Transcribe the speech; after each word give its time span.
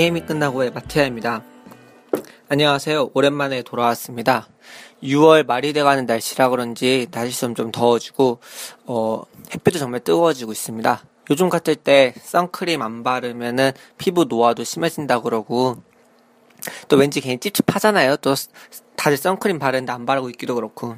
게임이 0.00 0.22
끝나고의 0.22 0.70
마티아입니다. 0.70 1.44
안녕하세요. 2.48 3.10
오랜만에 3.12 3.60
돌아왔습니다. 3.60 4.48
6월 5.02 5.44
말이 5.44 5.74
돼가는 5.74 6.06
날씨라 6.06 6.48
그런지 6.48 7.06
날씨 7.10 7.38
좀, 7.38 7.54
좀 7.54 7.70
더워지고, 7.70 8.38
어, 8.86 9.22
햇빛도 9.52 9.78
정말 9.78 10.00
뜨거워지고 10.00 10.52
있습니다. 10.52 11.02
요즘 11.28 11.50
같을 11.50 11.76
때 11.76 12.14
선크림 12.16 12.80
안 12.80 13.02
바르면은 13.02 13.72
피부 13.98 14.24
노화도 14.24 14.64
심해진다 14.64 15.20
그러고, 15.20 15.82
또 16.88 16.96
왠지 16.96 17.20
괜히 17.20 17.36
찝찝하잖아요. 17.36 18.16
또 18.22 18.34
다들 18.96 19.18
선크림 19.18 19.58
바르는데 19.58 19.92
안 19.92 20.06
바르고 20.06 20.30
있기도 20.30 20.54
그렇고. 20.54 20.96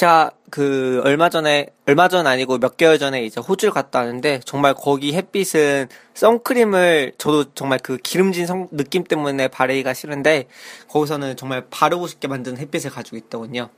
제가 0.00 0.30
그 0.48 1.02
얼마 1.04 1.28
전에 1.28 1.66
얼마 1.86 2.08
전 2.08 2.26
아니고 2.26 2.56
몇 2.56 2.78
개월 2.78 2.98
전에 2.98 3.22
이제 3.22 3.38
호주를 3.38 3.70
갔다 3.70 3.98
왔는데 3.98 4.40
정말 4.46 4.72
거기 4.72 5.12
햇빛은 5.12 5.88
선크림을 6.14 7.12
저도 7.18 7.52
정말 7.52 7.78
그 7.82 7.98
기름진 7.98 8.46
성, 8.46 8.68
느낌 8.70 9.04
때문에 9.04 9.48
바르기가 9.48 9.92
싫은데 9.92 10.46
거기서는 10.88 11.36
정말 11.36 11.66
바르고 11.68 12.06
싶게 12.06 12.28
만드는 12.28 12.56
햇빛을 12.56 12.90
가지고 12.90 13.18
있더군요. 13.18 13.68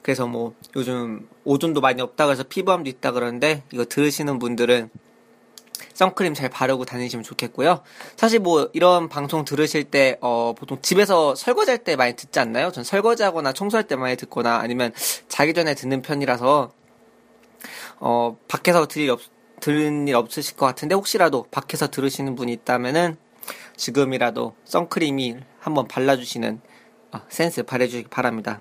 그래서 0.00 0.26
뭐 0.26 0.54
요즘 0.74 1.28
오존도 1.44 1.82
많이 1.82 2.00
없다 2.00 2.24
그래서 2.24 2.42
피부암도 2.44 2.88
있다 2.88 3.12
그러는데 3.12 3.64
이거 3.74 3.84
들으시는 3.84 4.38
분들은 4.38 4.88
선크림 5.94 6.34
잘 6.34 6.48
바르고 6.48 6.84
다니시면 6.84 7.22
좋겠고요. 7.22 7.82
사실 8.16 8.38
뭐 8.38 8.70
이런 8.72 9.08
방송 9.08 9.44
들으실 9.44 9.84
때 9.84 10.18
어, 10.20 10.54
보통 10.56 10.78
집에서 10.82 11.34
설거지할 11.34 11.78
때 11.78 11.96
많이 11.96 12.14
듣지 12.14 12.38
않나요? 12.38 12.70
전 12.72 12.84
설거지하거나 12.84 13.52
청소할 13.52 13.86
때 13.86 13.96
많이 13.96 14.16
듣거나 14.16 14.56
아니면 14.56 14.92
자기 15.28 15.54
전에 15.54 15.74
듣는 15.74 16.02
편이라서 16.02 16.70
어, 17.98 18.36
밖에서 18.48 18.86
들을 18.86 19.04
일, 19.04 19.10
없, 19.10 19.20
들은 19.60 20.08
일 20.08 20.14
없으실 20.16 20.56
것 20.56 20.66
같은데 20.66 20.94
혹시라도 20.94 21.46
밖에서 21.50 21.88
들으시는 21.88 22.34
분이 22.34 22.52
있다면은 22.52 23.16
지금이라도 23.76 24.54
선크림이 24.64 25.36
한번 25.58 25.88
발라주시는 25.88 26.60
어, 27.12 27.20
센스 27.28 27.62
발해주시기 27.62 28.08
바랍니다. 28.08 28.60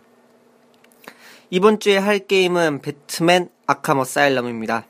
이번 1.50 1.80
주에 1.80 1.98
할 1.98 2.20
게임은 2.20 2.82
배트맨 2.82 3.50
아카머 3.68 4.04
사일럼입니다. 4.04 4.88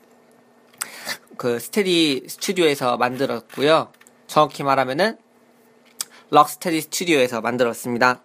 그 1.36 1.58
스테디 1.58 2.24
스튜디오에서 2.28 2.96
만들었고요. 2.96 3.92
정확히 4.26 4.62
말하면은 4.62 5.16
럭스테디 6.30 6.80
스튜디오에서 6.82 7.40
만들었습니다. 7.40 8.22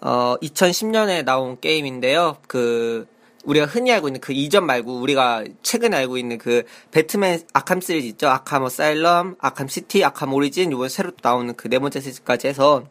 어, 0.00 0.36
2010년에 0.42 1.24
나온 1.24 1.58
게임인데요. 1.60 2.38
그 2.46 3.06
우리가 3.44 3.66
흔히 3.66 3.92
알고 3.92 4.08
있는 4.08 4.20
그 4.20 4.32
이전 4.32 4.66
말고 4.66 5.00
우리가 5.00 5.44
최근에 5.62 5.96
알고 5.96 6.18
있는 6.18 6.38
그 6.38 6.64
배트맨 6.90 7.42
아캄 7.52 7.80
시리즈 7.80 8.06
있죠. 8.08 8.28
아캄 8.28 8.64
어사일럼, 8.64 9.36
아캄 9.40 9.68
시티, 9.68 10.04
아캄 10.04 10.34
오리진 10.34 10.72
이번 10.72 10.88
새로 10.88 11.12
나오는 11.22 11.54
그 11.54 11.68
네 11.68 11.78
번째 11.78 12.00
시리즈까지 12.00 12.48
해서 12.48 12.84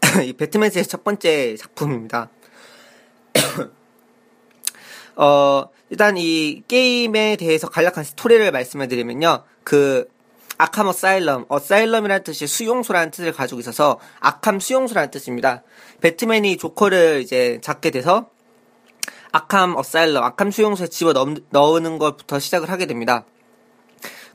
이 0.24 0.32
배트맨 0.32 0.70
시리즈 0.70 0.88
첫 0.88 1.04
번째 1.04 1.56
작품입니다. 1.56 2.30
어, 5.16 5.68
일단 5.90 6.16
이 6.16 6.62
게임에 6.66 7.36
대해서 7.36 7.68
간략한 7.68 8.04
스토리를 8.04 8.50
말씀해 8.50 8.88
드리면요. 8.88 9.44
그 9.62 10.08
아캄 10.58 10.88
어사일럼, 10.88 11.46
Asylum이라는 11.48 12.24
뜻이 12.24 12.46
수용소라는 12.46 13.10
뜻을 13.10 13.32
가지고 13.32 13.60
있어서 13.60 13.98
아캄 14.20 14.60
수용소라는 14.60 15.10
뜻입니다. 15.10 15.62
배트맨이 16.00 16.56
조커를 16.58 17.22
이제 17.22 17.58
잡게 17.62 17.90
돼서 17.90 18.28
아캄 19.32 19.76
어사일럼, 19.76 20.22
아캄 20.22 20.50
수용소에 20.50 20.88
집어 20.88 21.12
넣는 21.12 21.98
것부터 21.98 22.38
시작을 22.38 22.70
하게 22.70 22.86
됩니다. 22.86 23.24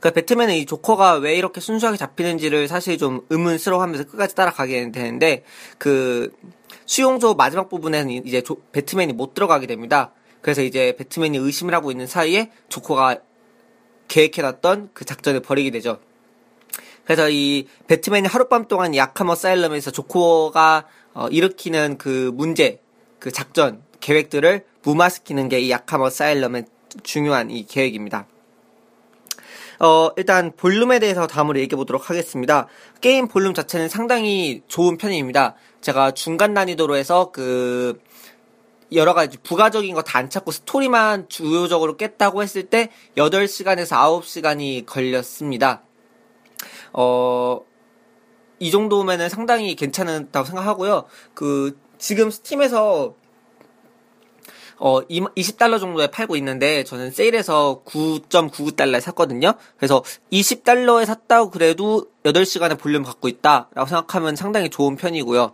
그 0.00 0.10
배트맨은 0.10 0.54
이 0.54 0.66
조커가 0.66 1.14
왜 1.14 1.36
이렇게 1.36 1.60
순수하게 1.60 1.98
잡히는지를 1.98 2.68
사실 2.68 2.96
좀 2.96 3.26
의문스러워하면서 3.28 4.04
끝까지 4.04 4.34
따라가게 4.34 4.90
되는데 4.92 5.44
그 5.78 6.32
수용소 6.86 7.34
마지막 7.34 7.68
부분에는 7.68 8.26
이제 8.26 8.42
조, 8.42 8.56
배트맨이 8.72 9.12
못 9.12 9.34
들어가게 9.34 9.66
됩니다. 9.66 10.12
그래서 10.40 10.62
이제 10.62 10.94
배트맨이 10.96 11.36
의심을 11.38 11.74
하고 11.74 11.90
있는 11.90 12.06
사이에 12.06 12.50
조커가 12.68 13.18
계획해놨던 14.08 14.90
그 14.92 15.04
작전을 15.04 15.40
벌이게 15.40 15.70
되죠. 15.70 16.00
그래서 17.04 17.28
이 17.30 17.66
배트맨이 17.88 18.28
하룻밤 18.28 18.68
동안 18.68 18.94
약함 18.94 19.28
어사일럼에서 19.28 19.90
조커가 19.90 20.86
어, 21.14 21.28
일으키는 21.28 21.98
그 21.98 22.30
문제, 22.34 22.80
그 23.18 23.32
작전, 23.32 23.82
계획들을 24.00 24.64
무마시키는 24.82 25.48
게 25.48 25.60
이 25.60 25.70
약함 25.70 26.02
어사일럼의 26.02 26.64
중요한 27.02 27.50
이 27.50 27.66
계획입니다. 27.66 28.26
어, 29.80 30.10
일단 30.16 30.52
볼륨에 30.56 30.98
대해서 30.98 31.26
다음으로 31.26 31.58
얘기해 31.58 31.76
보도록 31.76 32.10
하겠습니다. 32.10 32.66
게임 33.00 33.28
볼륨 33.28 33.54
자체는 33.54 33.88
상당히 33.88 34.62
좋은 34.68 34.98
편입니다. 34.98 35.54
제가 35.80 36.10
중간 36.12 36.52
난이도로 36.52 36.96
해서 36.96 37.30
그 37.32 37.98
여러 38.92 39.14
가지 39.14 39.38
부가적인 39.38 39.94
거 39.94 40.02
다 40.02 40.18
안 40.18 40.28
찾고 40.30 40.50
스토리만 40.50 41.28
주요적으로 41.28 41.96
깼다고 41.96 42.42
했을 42.42 42.64
때 42.64 42.90
8시간에서 43.16 43.96
9시간이 43.96 44.86
걸렸습니다. 44.86 45.82
어, 46.92 47.60
이 48.58 48.70
정도면은 48.70 49.28
상당히 49.28 49.74
괜찮다고 49.76 50.44
생각하고요. 50.46 51.04
그, 51.34 51.78
지금 51.98 52.30
스팀에서 52.30 53.14
어, 54.82 55.02
20달러 55.06 55.78
정도에 55.78 56.06
팔고 56.06 56.36
있는데 56.36 56.84
저는 56.84 57.10
세일해서 57.10 57.82
9.99달러에 57.84 59.00
샀거든요. 59.00 59.52
그래서 59.76 60.02
20달러에 60.32 61.04
샀다고 61.04 61.50
그래도 61.50 62.06
8시간의 62.24 62.78
볼륨 62.78 63.02
갖고 63.04 63.28
있다라고 63.28 63.86
생각하면 63.86 64.36
상당히 64.36 64.70
좋은 64.70 64.96
편이고요. 64.96 65.52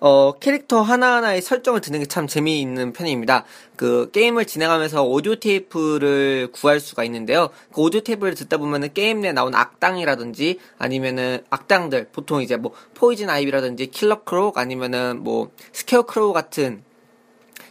어, 0.00 0.32
캐릭터 0.32 0.80
하나하나의 0.80 1.42
설정을 1.42 1.80
듣는 1.80 2.00
게 2.00 2.06
참 2.10 2.26
재미있는 2.26 2.92
편입니다. 2.92 3.44
그 3.76 4.10
게임을 4.10 4.46
진행하면서 4.46 5.04
오디오 5.04 5.36
테이프를 5.36 6.48
구할 6.52 6.80
수가 6.80 7.04
있는데요. 7.04 7.50
그 7.72 7.82
오디오 7.82 8.00
테이프를 8.00 8.34
듣다 8.34 8.56
보면은 8.56 8.92
게임 8.92 9.20
내에 9.20 9.32
나온 9.32 9.54
악당이라든지 9.54 10.58
아니면은 10.78 11.44
악당들 11.50 12.08
보통 12.12 12.42
이제 12.42 12.56
뭐 12.56 12.72
포이즌 12.94 13.30
아이비라든지 13.30 13.86
킬러 13.88 14.24
크록 14.24 14.52
아니면은 14.56 15.22
뭐 15.22 15.50
스케어크로우 15.72 16.32
같은 16.32 16.82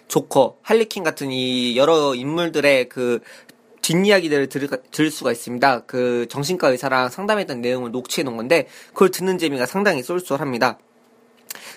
조커, 0.07 0.57
할리퀸 0.61 1.03
같은 1.03 1.31
이 1.31 1.77
여러 1.77 2.15
인물들의 2.15 2.89
그 2.89 3.19
뒷이야기들을 3.81 4.47
들, 4.47 4.67
들을 4.91 5.11
수가 5.11 5.31
있습니다. 5.31 5.81
그 5.85 6.27
정신과 6.29 6.69
의사랑 6.69 7.09
상담했던 7.09 7.61
내용을 7.61 7.91
녹취해 7.91 8.23
놓은 8.23 8.37
건데 8.37 8.67
그걸 8.93 9.09
듣는 9.09 9.37
재미가 9.37 9.65
상당히 9.65 10.01
쏠쏠합니다. 10.01 10.79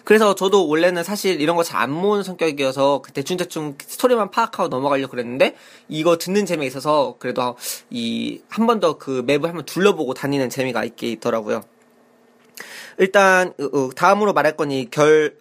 그래서 0.05 0.35
저도 0.35 0.69
원래는 0.69 1.05
사실 1.05 1.41
이런 1.41 1.57
거 1.57 1.63
잘 1.63 1.83
안 1.83 1.91
모으는 1.91 2.23
성격이어서 2.23 3.03
그 3.03 3.13
대충대충 3.13 3.77
스토리만 3.87 4.31
파악하고 4.31 4.69
넘어가려고 4.69 5.13
그랬는데 5.13 5.55
이거 5.89 6.17
듣는 6.19 6.45
재미가 6.47 6.67
있어서 6.67 7.17
그래도 7.19 7.57
이 7.91 8.41
한 8.51 8.67
번 8.67 8.81
더 8.81 8.99
그 8.99 9.23
맵을 9.27 9.49
한번 9.49 9.65
둘러보고 9.65 10.15
다니는 10.15 10.51
재미가 10.51 10.85
있게 10.85 11.09
있더라고요. 11.13 11.63
일단 12.99 13.55
다음으로 13.97 14.33
말할 14.35 14.57
건 14.57 14.71
이 14.71 14.89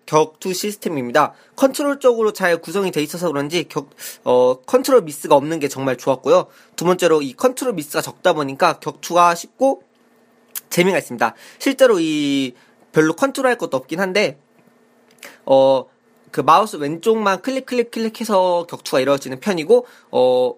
격투 0.06 0.54
시스템입니다. 0.54 1.34
컨트롤 1.56 2.00
쪽으로 2.00 2.32
잘 2.34 2.58
구성이 2.62 2.92
돼 2.92 3.02
있어서 3.04 3.28
그런지 3.28 3.66
격, 3.66 3.90
어, 4.24 4.56
컨트롤 4.66 5.02
미스가 5.04 5.36
없는 5.36 5.60
게 5.60 5.68
정말 5.68 5.98
좋았고요. 5.98 6.48
두 6.76 6.86
번째로 6.86 7.22
이 7.22 7.34
컨트롤 7.34 7.74
미스가 7.74 8.02
적다 8.02 8.34
보니까 8.34 8.80
격투가 8.80 9.36
쉽고 9.36 9.84
재미가 10.70 10.98
있습니다. 10.98 11.36
실제로 11.60 12.00
이 12.00 12.54
별로 12.94 13.14
컨트롤할 13.14 13.58
것도 13.58 13.78
없긴 13.78 14.00
한데 14.00 14.40
어, 15.46 15.86
그 16.32 16.42
마우스 16.42 16.78
왼쪽만 16.78 17.42
클릭 17.42 17.66
클릭 17.66 17.92
클릭해서 17.92 18.66
격투가 18.68 19.02
이루어지는 19.02 19.40
편이고 19.40 19.86
어 20.12 20.56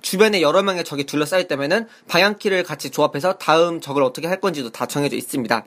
주변에 0.00 0.40
여러 0.40 0.62
명의 0.62 0.84
적이 0.84 1.04
둘러싸여 1.04 1.40
있다면은 1.42 1.86
방향키를 2.08 2.62
같이 2.62 2.90
조합해서 2.90 3.34
다음 3.34 3.80
적을 3.80 4.02
어떻게 4.02 4.26
할 4.26 4.40
건지도 4.40 4.70
다 4.70 4.86
정해져 4.86 5.16
있습니다. 5.16 5.66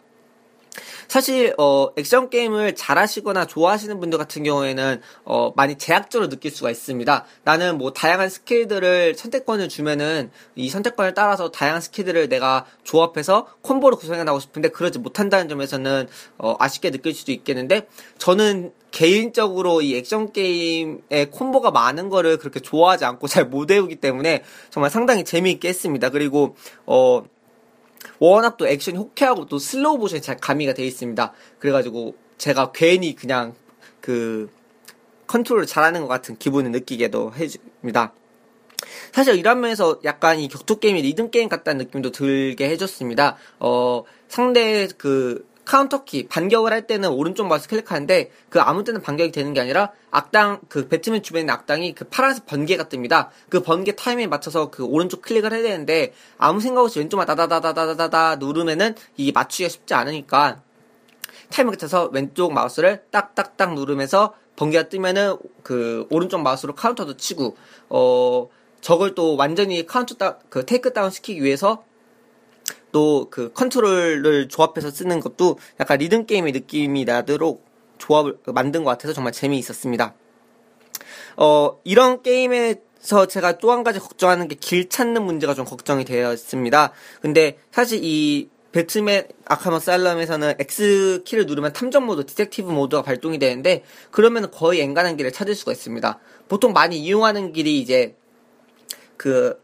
사실 1.08 1.54
어 1.58 1.88
액션 1.98 2.30
게임을 2.30 2.76
잘하시거나 2.76 3.46
좋아하시는 3.46 4.00
분들 4.00 4.18
같은 4.20 4.44
경우에는 4.44 5.02
어 5.26 5.52
많이 5.56 5.78
제약적으로 5.78 6.30
느낄 6.30 6.52
수가 6.52 6.70
있습니다. 6.70 7.26
나는 7.44 7.78
뭐 7.78 7.94
다양한 7.94 8.30
스킬들을 8.30 9.16
선택권을 9.16 9.70
주면은 9.70 10.32
이 10.56 10.70
선택권을 10.70 11.14
따라서 11.14 11.50
다양한 11.52 11.82
스킬들을 11.82 12.30
내가 12.30 12.66
조합해서 12.84 13.48
콤보를 13.62 13.98
구성해 13.98 14.20
나가고 14.20 14.40
싶은데 14.40 14.70
그러지 14.70 15.00
못한다는 15.00 15.50
점에서는 15.50 16.08
어 16.38 16.56
아쉽게 16.60 16.92
느낄 16.92 17.14
수도 17.14 17.32
있겠는데 17.32 17.88
저는 18.18 18.72
개인적으로 18.92 19.82
이 19.82 19.96
액션 19.96 20.32
게임의 20.32 21.30
콤보가 21.32 21.72
많은 21.72 22.10
거를 22.10 22.38
그렇게 22.38 22.60
좋아하지 22.60 23.06
않고 23.06 23.28
잘 23.28 23.48
못 23.48 23.70
외우기 23.72 23.98
때문에 23.98 24.44
정말 24.70 24.90
상당히 24.92 25.24
재미있게 25.24 25.70
했습니다. 25.70 26.10
그리고 26.10 26.56
어 26.86 27.24
워낙 28.20 28.58
또 28.58 28.68
액션이 28.68 28.98
호쾌하고 28.98 29.46
또 29.46 29.60
슬로우 29.60 29.98
모션이 29.98 30.22
잘 30.22 30.38
가미가 30.38 30.74
되어 30.74 30.86
있습니다. 30.86 31.34
그래가지고 31.60 32.16
제가 32.38 32.72
괜히 32.72 33.16
그냥 33.16 33.56
그 34.02 34.50
컨트롤을 35.28 35.66
잘하는 35.66 36.02
것 36.02 36.08
같은 36.08 36.38
기분을 36.38 36.72
느끼게도 36.72 37.34
해줍니다. 37.36 38.14
사실 39.12 39.36
이런 39.36 39.60
면에서 39.60 40.00
약간 40.04 40.40
이 40.40 40.48
격투 40.48 40.80
게임이 40.80 41.02
리듬 41.02 41.32
게임 41.32 41.50
같다는 41.50 41.86
느낌도 41.86 42.12
들게 42.12 42.70
해줬습니다. 42.70 43.38
어, 43.60 44.04
상대 44.28 44.88
그 44.98 45.47
카운터키 45.68 46.30
반격을 46.30 46.72
할 46.72 46.88
때는 46.88 47.10
오른쪽 47.10 47.48
마우스 47.48 47.68
클릭하는데 47.68 48.32
그 48.50 48.62
아무 48.62 48.86
때나 48.86 49.00
반격이 49.00 49.34
되는 49.34 49.54
게 49.54 49.60
아니라 49.60 49.92
악당 50.12 50.62
그 50.70 50.88
배트맨 50.88 51.24
주변에 51.24 51.42
있는 51.42 51.54
악당이 51.54 51.94
그 51.94 52.06
파란색 52.06 52.46
번개가 52.46 52.86
뜹니다. 52.86 53.28
그 53.50 53.62
번개 53.62 53.94
타이밍에 53.94 54.28
맞춰서 54.28 54.72
그 54.72 54.86
오른쪽 54.86 55.22
클릭을 55.22 55.52
해야 55.52 55.62
되는데 55.62 56.14
아무 56.38 56.62
생각 56.62 56.84
없이 56.84 57.00
왼쪽만 57.00 57.28
다다다다다다다 57.28 58.38
누르면은 58.38 58.96
이게 59.18 59.34
맞추기가 59.34 59.68
쉽지 59.68 59.94
않으니까 59.94 60.62
타이밍 61.50 61.72
맞춰서 61.72 62.10
왼쪽 62.14 62.54
마우스를 62.54 63.04
딱딱딱 63.12 63.74
누르면서 63.74 64.36
번개가 64.56 64.88
뜨면은 64.88 65.36
그 65.64 66.08
오른쪽 66.10 66.42
마우스로 66.42 66.76
카운터도 66.76 67.18
치고 67.18 67.58
어 67.90 68.48
저걸 68.80 69.16
또 69.16 69.36
완전히 69.36 69.86
카운터 69.86 70.16
따, 70.16 70.38
그 70.50 70.66
takedown 70.66 71.12
시키기 71.12 71.44
위해서 71.44 71.84
또 72.92 73.28
그 73.30 73.52
컨트롤을 73.54 74.48
조합해서 74.48 74.92
쓰는 74.92 75.20
것도 75.20 75.58
약간 75.80 76.00
리듬 76.00 76.26
게임의 76.26 76.54
느낌이 76.54 77.06
나도록 77.06 77.66
조합을 77.98 78.38
만든 78.48 78.84
것 78.84 78.92
같아서 78.92 79.14
정말 79.14 79.34
재미있었습니다. 79.34 80.14
어, 81.38 81.80
이런 81.84 82.22
게임에서 82.24 83.28
제가 83.28 83.58
또 83.60 83.72
한 83.72 83.84
가지 83.84 84.00
걱정하는 84.00 84.48
게 84.48 84.56
길 84.56 84.90
찾는 84.90 85.24
문제가 85.24 85.54
좀 85.54 85.66
걱정이 85.66 86.06
되었습니다. 86.06 86.92
근데 87.22 87.58
사실 87.72 88.00
이 88.04 88.50
배트맨 88.72 89.28
아캄 89.46 89.80
어사일럼에서는 89.80 90.56
X 90.60 91.24
키를 91.26 91.46
누르면 91.46 91.74
탐정 91.74 92.06
모드, 92.06 92.26
detective 92.26 92.70
모드가 92.70 93.02
발동이 93.02 93.40
되는데 93.40 93.84
그러면 94.12 94.52
거의 94.52 94.82
엔간한 94.82 95.18
길을 95.18 95.32
찾을 95.32 95.56
수가 95.56 95.72
있습니다. 95.72 96.20
보통 96.48 96.74
많이 96.74 96.98
이용하는 97.00 97.54
길이 97.54 97.80
이제 97.80 98.16
그 99.16 99.60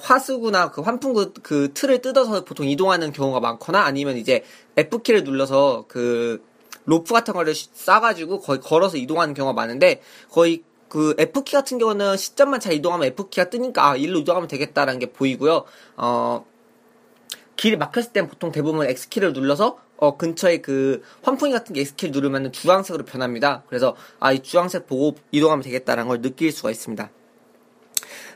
하수구나 0.00 0.70
그 0.70 0.80
환풍구 0.80 1.32
그 1.42 1.72
틀을 1.74 2.00
뜯어서 2.00 2.44
보통 2.44 2.66
이동하는 2.66 3.12
경우가 3.12 3.40
많거나 3.40 3.80
아니면 3.80 4.16
이제 4.16 4.44
F키를 4.76 5.24
눌러서 5.24 5.84
그 5.88 6.42
로프 6.84 7.12
같은 7.12 7.34
거를 7.34 7.54
쏴가지고 7.54 8.40
거의 8.40 8.60
걸어서 8.60 8.96
이동하는 8.96 9.34
경우가 9.34 9.52
많은데 9.52 10.00
거의 10.30 10.62
그 10.88 11.14
F키 11.18 11.52
같은 11.52 11.78
경우는 11.78 12.16
시점만 12.16 12.60
잘 12.60 12.72
이동하면 12.72 13.08
F키가 13.08 13.50
뜨니까 13.50 13.90
아, 13.90 13.96
일로 13.96 14.18
이동하면 14.20 14.48
되겠다라는 14.48 14.98
게 14.98 15.12
보이고요. 15.12 15.64
어, 15.96 16.46
길이 17.56 17.76
막혔을 17.76 18.12
땐 18.12 18.28
보통 18.28 18.52
대부분 18.52 18.86
X키를 18.86 19.32
눌러서 19.32 19.78
어, 19.98 20.16
근처에 20.16 20.58
그 20.58 21.02
환풍기 21.22 21.52
같은 21.52 21.74
게 21.74 21.80
X키를 21.82 22.12
누르면 22.12 22.52
주황색으로 22.52 23.04
변합니다. 23.04 23.64
그래서 23.68 23.96
아, 24.20 24.32
이 24.32 24.42
주황색 24.42 24.86
보고 24.86 25.16
이동하면 25.32 25.62
되겠다라는 25.62 26.08
걸 26.08 26.22
느낄 26.22 26.52
수가 26.52 26.70
있습니다. 26.70 27.10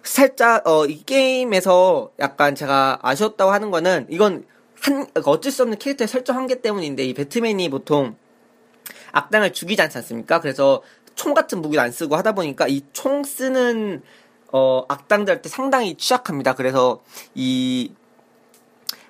살짝 0.04 0.66
어, 0.66 0.86
이 0.86 1.02
게임에서 1.04 2.10
약간 2.18 2.54
제가 2.54 2.98
아쉬웠다고 3.02 3.50
하는 3.52 3.70
거는 3.70 4.06
이건 4.10 4.44
한 4.80 5.06
어쩔 5.24 5.52
수 5.52 5.62
없는 5.62 5.78
캐릭터의 5.78 6.08
설정 6.08 6.36
한계 6.36 6.60
때문인데 6.60 7.04
이 7.04 7.14
배트맨이 7.14 7.68
보통 7.68 8.16
악당을 9.12 9.52
죽이지 9.52 9.80
않지 9.80 9.98
않습니까? 9.98 10.40
그래서 10.40 10.82
총 11.14 11.34
같은 11.34 11.60
무기를 11.62 11.82
안 11.82 11.92
쓰고 11.92 12.16
하다 12.16 12.32
보니까 12.32 12.66
이 12.68 12.82
총 12.92 13.22
쓰는 13.24 14.02
어, 14.52 14.84
악당들한테 14.88 15.48
상당히 15.48 15.94
취약합니다. 15.96 16.54
그래서 16.54 17.02
이 17.34 17.92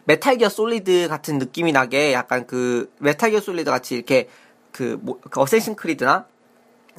메탈 0.05 0.37
기어 0.37 0.49
솔리드 0.49 1.09
같은 1.09 1.39
느낌이 1.39 1.73
나게 1.73 2.13
약간 2.13 2.47
그 2.47 2.93
메탈 2.99 3.31
기어 3.31 3.41
솔리드 3.41 3.71
같이 3.71 3.95
이렇게 3.95 4.29
그, 4.73 4.99
뭐, 5.01 5.21
그 5.31 5.41
어쌔신 5.41 5.75
크리드나 5.77 6.27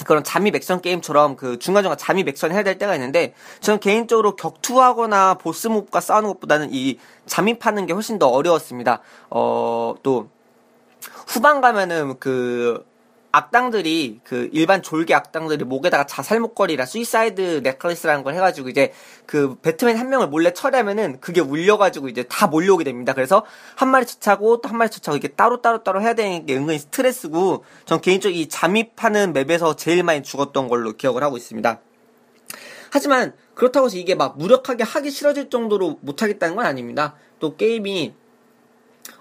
그런 0.04 0.24
잠입 0.24 0.54
액션 0.54 0.80
게임처럼 0.80 1.36
그 1.36 1.58
중간중간 1.58 1.96
잠입 1.96 2.28
액션 2.28 2.52
해야 2.52 2.62
될 2.62 2.78
때가 2.78 2.94
있는데 2.94 3.34
저는 3.60 3.80
개인적으로 3.80 4.36
격투하거나 4.36 5.34
보스 5.34 5.68
몹과 5.68 6.00
싸우는 6.00 6.28
것보다는 6.30 6.68
이 6.72 6.98
잠입하는 7.26 7.86
게 7.86 7.92
훨씬 7.92 8.18
더 8.18 8.28
어려웠습니다. 8.28 9.00
어, 9.30 9.94
또 10.02 10.28
후반 11.26 11.60
가면은 11.60 12.18
그 12.18 12.84
악당들이 13.36 14.20
그 14.22 14.48
일반 14.52 14.80
졸개 14.80 15.12
악당들이 15.12 15.64
목에다가 15.64 16.06
자살 16.06 16.38
목걸이라 16.38 16.86
suicide 16.86 17.62
necklace라는 17.64 18.22
걸 18.22 18.34
해가지고 18.34 18.68
이제 18.68 18.92
그 19.26 19.56
배트맨 19.56 19.96
한 19.96 20.08
명을 20.08 20.28
몰래 20.28 20.52
처리하면은 20.52 21.18
그게 21.20 21.40
울려가지고 21.40 22.08
이제 22.08 22.22
다 22.24 22.46
몰려오게 22.46 22.84
됩니다. 22.84 23.12
그래서 23.12 23.44
한 23.74 23.88
마리 23.88 24.06
처차고 24.06 24.60
또 24.60 24.68
한 24.68 24.78
마리 24.78 24.88
처차고 24.90 25.16
이게 25.16 25.28
따로 25.28 25.60
따로 25.60 25.82
따로 25.82 26.00
해야 26.00 26.14
되는 26.14 26.46
게 26.46 26.56
은근히 26.56 26.78
스트레스고 26.78 27.64
전 27.86 28.00
개인적으로 28.00 28.38
이 28.38 28.48
잠입하는 28.48 29.32
맵에서 29.32 29.74
제일 29.74 30.04
많이 30.04 30.22
죽었던 30.22 30.68
걸로 30.68 30.92
기억을 30.92 31.24
하고 31.24 31.36
있습니다. 31.36 31.80
하지만 32.90 33.34
그렇다고 33.54 33.86
해서 33.86 33.96
이게 33.96 34.14
막 34.14 34.38
무력하게 34.38 34.84
하기 34.84 35.10
싫어질 35.10 35.50
정도로 35.50 35.98
못하겠다는 36.02 36.54
건 36.54 36.66
아닙니다. 36.66 37.16
또 37.40 37.56
게임이 37.56 38.14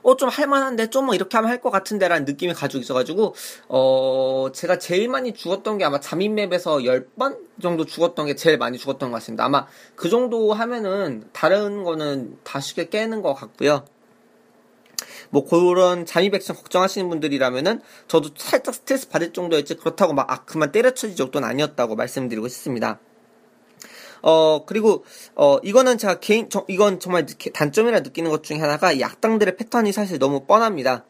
어, 0.04 0.16
좀 0.16 0.30
할만한데, 0.30 0.90
좀 0.90 1.06
뭐 1.06 1.16
이렇게 1.16 1.38
하면 1.38 1.50
할 1.52 1.62
것 1.62 1.70
같은데, 1.72 2.08
라는 2.08 2.26
느낌이 2.26 2.54
가지고 2.54 2.82
있어가지고, 2.82 3.36
어, 3.70 4.48
제가 4.54 4.78
제일 4.80 5.10
많이 5.10 5.34
죽었던 5.34 5.78
게 5.78 5.86
아마 5.86 6.00
잠입맵에서 6.00 6.78
10번 6.86 7.38
정도 7.62 7.86
죽었던 7.86 8.26
게 8.28 8.36
제일 8.36 8.58
많이 8.58 8.78
죽었던 8.78 9.12
것 9.12 9.16
같습니다. 9.18 9.46
아마 9.46 9.68
그 9.96 10.10
정도 10.10 10.54
하면은, 10.54 11.26
다른 11.34 11.84
거는 11.84 12.38
다 12.44 12.60
쉽게 12.60 12.90
깨는 12.90 13.22
것 13.22 13.34
같고요. 13.34 13.86
뭐 15.30 15.46
그런 15.46 16.06
잠입 16.06 16.34
액션 16.36 16.56
걱정하시는 16.56 17.10
분들이라면은 17.10 17.82
저도 18.08 18.30
살짝 18.38 18.76
스트레스 18.76 19.10
받을 19.10 19.34
정도였지 19.34 19.76
그렇다고 19.76 20.14
막 20.14 20.32
아, 20.32 20.44
그만 20.46 20.72
때려쳐질 20.72 21.16
정도는 21.16 21.48
아니었다고 21.48 21.96
말씀드리고 21.96 22.48
싶습니다. 22.48 23.00
어, 24.24 24.66
그리고, 24.66 25.04
어, 25.36 25.58
이거는 25.62 25.98
제가 25.98 26.20
개인, 26.20 26.50
저, 26.50 26.66
이건 26.68 27.00
정말 27.00 27.26
단점이라 27.54 28.00
느끼는 28.00 28.32
것 28.32 28.44
중에 28.44 28.58
하나가 28.58 28.92
이 28.92 29.04
악당들의 29.04 29.58
패턴이 29.58 29.92
사실 29.92 30.18
너무 30.18 30.46
뻔합니다. 30.46 31.06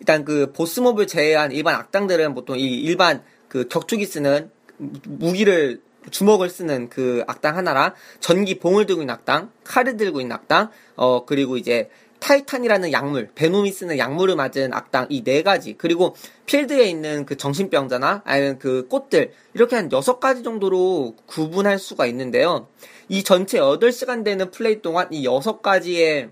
일단 0.00 0.24
그 0.24 0.50
보스몹을 0.52 1.06
제외한 1.06 1.52
일반 1.52 1.74
악당들은 1.74 2.34
보통 2.34 2.58
이 2.58 2.64
일반 2.64 3.22
그 3.48 3.68
격투기 3.68 4.06
쓰는 4.06 4.50
무기를 4.78 5.82
주먹을 6.10 6.48
쓰는 6.48 6.88
그 6.88 7.22
악당 7.26 7.58
하나랑 7.58 7.92
전기 8.18 8.58
봉을 8.58 8.86
들고 8.86 9.02
있는 9.02 9.12
악당, 9.14 9.52
칼을 9.64 9.98
들고 9.98 10.22
있는 10.22 10.34
악당, 10.34 10.70
어 10.96 11.26
그리고 11.26 11.58
이제 11.58 11.90
타이탄이라는 12.20 12.92
약물, 12.92 13.30
베놈이 13.34 13.72
쓰는 13.72 13.98
약물을 13.98 14.36
맞은 14.36 14.72
악당 14.72 15.06
이 15.10 15.24
네 15.24 15.42
가지 15.42 15.74
그리고 15.76 16.14
필드에 16.46 16.84
있는 16.88 17.26
그 17.26 17.36
정신병자나 17.36 18.22
아니면 18.24 18.58
그 18.58 18.86
꽃들 18.88 19.32
이렇게 19.54 19.76
한 19.76 19.90
여섯 19.92 20.20
가지 20.20 20.42
정도로 20.42 21.16
구분할 21.26 21.78
수가 21.78 22.06
있는데요. 22.06 22.68
이 23.08 23.24
전체 23.24 23.58
8시간 23.58 24.24
되는 24.24 24.50
플레이 24.50 24.82
동안 24.82 25.08
이 25.10 25.24
여섯 25.24 25.62
가지의 25.62 26.30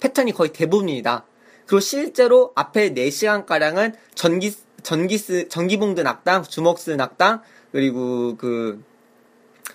패턴이 0.00 0.32
거의 0.32 0.52
대부분입니다. 0.52 1.24
그리고 1.66 1.80
실제로 1.80 2.52
앞에 2.54 2.94
4시간가량은 2.94 3.94
전기, 4.14 4.54
전기 4.82 5.18
쓰, 5.18 5.48
전기봉 5.48 5.94
든 5.94 6.06
악당, 6.06 6.42
주먹 6.42 6.78
쓴 6.78 7.00
악당, 7.00 7.42
그리고 7.72 8.36
그 8.36 8.82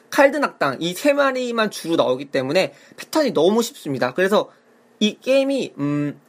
칼든 0.10 0.44
악당 0.44 0.78
이 0.80 0.94
세 0.94 1.14
마리만 1.14 1.72
주로 1.72 1.96
나오기 1.96 2.26
때문에 2.26 2.74
패턴이 2.98 3.32
너무 3.34 3.62
쉽습니다. 3.62 4.14
그래서 4.14 4.50
이 5.04 5.18
게임이 5.20 5.74
음, 5.80 6.20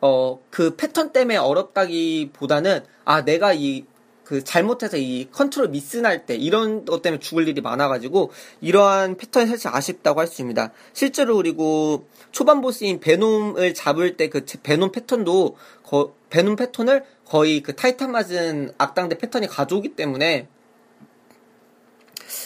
어, 0.00 0.38
그 0.50 0.76
패턴 0.76 1.12
때문에 1.12 1.36
어렵다기보다는 1.38 2.84
아 3.04 3.24
내가 3.24 3.52
이 3.54 3.84
그 4.24 4.42
잘못해서 4.42 4.96
이 4.96 5.28
컨트롤 5.30 5.68
미스 5.68 5.98
날 5.98 6.24
때 6.26 6.34
이런 6.34 6.84
것 6.84 7.02
때문에 7.02 7.20
죽을 7.20 7.46
일이 7.46 7.60
많아가지고 7.60 8.30
이러한 8.62 9.16
패턴이 9.16 9.46
사실 9.46 9.68
아쉽다고 9.68 10.20
할 10.20 10.26
수 10.26 10.34
있습니다. 10.34 10.72
실제로 10.94 11.36
그리고 11.36 12.06
초반 12.32 12.60
보스인 12.62 13.00
베놈을 13.00 13.74
잡을 13.74 14.16
때 14.16 14.28
그 14.28 14.44
베놈 14.62 14.92
패턴도 14.92 15.56
거, 15.82 16.14
베놈 16.30 16.56
패턴을 16.56 17.04
거의 17.26 17.60
그 17.60 17.76
타이탄 17.76 18.12
맞은 18.12 18.72
악당대 18.78 19.18
패턴이 19.18 19.46
가져오기 19.48 19.96
때문에 19.96 20.48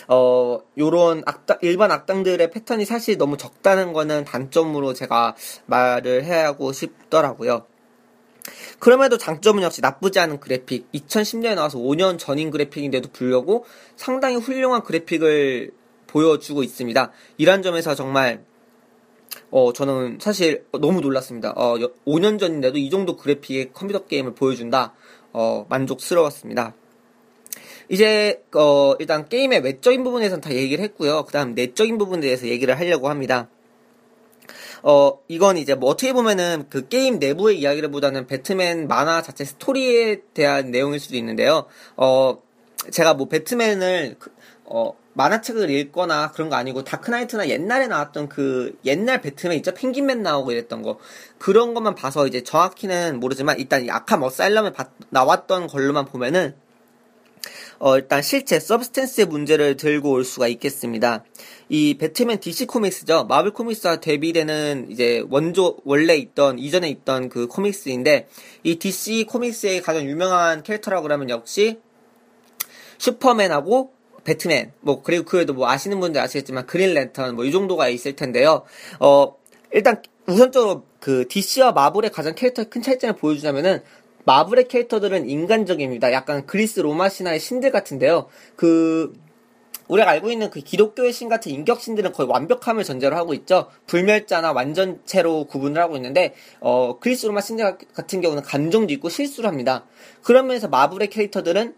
어, 0.06 0.60
요런 0.78 1.22
악당, 1.26 1.58
일반 1.62 1.90
악당들의 1.90 2.50
패턴이 2.50 2.84
사실 2.84 3.18
너무 3.18 3.36
적다는 3.36 3.92
거는 3.92 4.24
단점으로 4.24 4.94
제가 4.94 5.34
말을 5.66 6.24
해야 6.24 6.46
하고 6.46 6.72
싶더라고요. 6.72 7.66
그럼에도 8.78 9.18
장점은 9.18 9.62
역시 9.62 9.80
나쁘지 9.80 10.20
않은 10.20 10.40
그래픽. 10.40 10.90
2010년에 10.92 11.54
나와서 11.54 11.78
5년 11.78 12.18
전인 12.18 12.50
그래픽인데도 12.50 13.10
불구하고 13.12 13.64
상당히 13.96 14.36
훌륭한 14.36 14.82
그래픽을 14.82 15.72
보여주고 16.06 16.62
있습니다. 16.62 17.10
이런 17.36 17.62
점에서 17.62 17.94
정말 17.94 18.44
어, 19.50 19.72
저는 19.72 20.18
사실 20.20 20.64
너무 20.72 21.00
놀랐습니다. 21.00 21.52
어, 21.56 21.74
5년 22.06 22.38
전인데도 22.38 22.78
이 22.78 22.90
정도 22.90 23.16
그래픽의 23.16 23.72
컴퓨터 23.72 24.06
게임을 24.06 24.34
보여준다. 24.34 24.94
어, 25.32 25.66
만족스러웠습니다. 25.68 26.74
이제 27.88 28.42
어 28.54 28.94
일단 28.98 29.28
게임의 29.28 29.60
외적인 29.60 30.04
부분에서는 30.04 30.40
다 30.40 30.52
얘기를 30.52 30.84
했고요. 30.84 31.24
그다음 31.24 31.54
내적인 31.54 31.98
부분에 31.98 32.20
대해서 32.20 32.46
얘기를 32.46 32.78
하려고 32.78 33.08
합니다. 33.08 33.48
어 34.82 35.18
이건 35.28 35.56
이제 35.56 35.74
뭐 35.74 35.90
어떻게 35.90 36.12
보면은 36.12 36.66
그 36.70 36.88
게임 36.88 37.18
내부의 37.18 37.58
이야기를보다는 37.60 38.26
배트맨 38.26 38.88
만화 38.88 39.22
자체 39.22 39.44
스토리에 39.44 40.22
대한 40.34 40.70
내용일 40.70 41.00
수도 41.00 41.16
있는데요. 41.16 41.66
어 41.96 42.38
제가 42.90 43.14
뭐 43.14 43.28
배트맨을 43.28 44.16
그, 44.18 44.30
어 44.64 44.92
만화책을 45.14 45.68
읽거나 45.68 46.30
그런 46.30 46.48
거 46.48 46.54
아니고 46.54 46.84
다크나이트나 46.84 47.48
옛날에 47.48 47.88
나왔던 47.88 48.28
그 48.28 48.78
옛날 48.84 49.20
배트맨 49.20 49.56
있죠 49.58 49.74
펭귄맨 49.74 50.22
나오고 50.22 50.52
이랬던 50.52 50.82
거 50.82 50.98
그런 51.38 51.74
것만 51.74 51.96
봐서 51.96 52.28
이제 52.28 52.44
정확히는 52.44 53.18
모르지만 53.18 53.58
일단 53.58 53.84
이 53.84 53.90
아캄 53.90 54.22
어사일럼에 54.22 54.70
나왔던 55.10 55.66
걸로만 55.66 56.04
보면은 56.04 56.54
어, 57.80 57.96
일단 57.96 58.22
실제 58.22 58.58
substance의 58.58 59.26
문제를 59.26 59.76
들고 59.76 60.10
올 60.10 60.24
수가 60.24 60.48
있겠습니다. 60.48 61.24
이 61.68 61.94
배트맨 61.96 62.40
DC 62.40 62.66
코믹스죠. 62.66 63.24
마블 63.24 63.52
코믹스와 63.52 64.00
대비되는 64.00 64.88
이제 64.90 65.24
원조 65.30 65.76
원래 65.84 66.16
있던 66.16 66.58
이전에 66.58 66.88
있던 66.88 67.28
그 67.28 67.46
코믹스인데 67.46 68.26
이 68.64 68.76
DC 68.76 69.26
코믹스의 69.28 69.82
가장 69.82 70.04
유명한 70.08 70.62
캐릭터라고 70.62 71.08
하면 71.08 71.30
역시 71.30 71.78
슈퍼맨하고 72.98 73.92
배트맨 74.24 74.72
뭐 74.80 75.02
그리고 75.02 75.24
그 75.24 75.36
외에도 75.36 75.54
뭐 75.54 75.68
아시는 75.68 76.00
분들 76.00 76.20
아시겠지만 76.20 76.66
그린 76.66 76.94
랜턴 76.94 77.36
뭐 77.36 77.44
이 77.44 77.52
정도가 77.52 77.88
있을 77.88 78.16
텐데요. 78.16 78.64
어 78.98 79.36
일단 79.72 80.02
우선적으로 80.26 80.84
그 81.00 81.26
DC와 81.28 81.72
마블의 81.72 82.10
가장 82.10 82.34
캐릭터 82.34 82.64
큰 82.64 82.82
차이점을 82.82 83.16
보여주자면은 83.16 83.82
마블의 84.28 84.68
캐릭터들은 84.68 85.26
인간적입니다. 85.26 86.12
약간 86.12 86.44
그리스 86.44 86.80
로마 86.80 87.08
신화의 87.08 87.40
신들 87.40 87.70
같은데요. 87.70 88.26
그 88.56 89.18
우리가 89.88 90.10
알고 90.10 90.30
있는 90.30 90.50
그 90.50 90.60
기독교의 90.60 91.14
신 91.14 91.30
같은 91.30 91.50
인격신들은 91.50 92.12
거의 92.12 92.28
완벽함을 92.28 92.84
전제로 92.84 93.16
하고 93.16 93.32
있죠. 93.32 93.70
불멸자나 93.86 94.52
완전체로 94.52 95.46
구분을 95.46 95.80
하고 95.80 95.96
있는데 95.96 96.34
어 96.60 96.98
그리스 96.98 97.24
로마 97.24 97.40
신들 97.40 97.78
같은 97.94 98.20
경우는 98.20 98.42
감정도 98.42 98.92
있고 98.92 99.08
실수를 99.08 99.48
합니다. 99.48 99.86
그러면서 100.22 100.68
마블의 100.68 101.08
캐릭터들은 101.08 101.74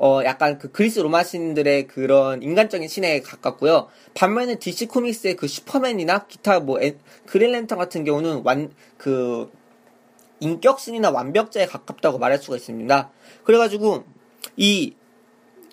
어, 0.00 0.20
약간 0.24 0.58
그 0.58 0.70
그리스 0.70 1.00
로마 1.00 1.24
신들의 1.24 1.88
그런 1.88 2.40
인간적인 2.40 2.86
신에 2.88 3.20
가깝고요. 3.20 3.88
반면에 4.14 4.54
DC 4.54 4.86
코믹스의 4.86 5.34
그 5.34 5.48
슈퍼맨이나 5.48 6.26
기타 6.28 6.60
뭐 6.60 6.80
에, 6.80 6.96
그린 7.26 7.50
랜턴 7.50 7.78
같은 7.78 8.04
경우는 8.04 8.42
완, 8.44 8.70
그, 8.96 9.50
인격신이나 10.40 11.10
완벽자에 11.10 11.66
가깝다고 11.66 12.18
말할 12.18 12.38
수가 12.38 12.56
있습니다. 12.56 13.10
그래가지고, 13.44 14.04
이, 14.56 14.94